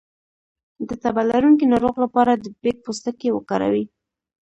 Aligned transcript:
د 0.87 0.89
تبه 1.03 1.21
لرونکي 1.31 1.65
ناروغ 1.73 1.95
لپاره 2.03 2.31
د 2.35 2.45
بید 2.61 2.77
پوستکی 2.85 3.29
وکاروئ 3.33 3.83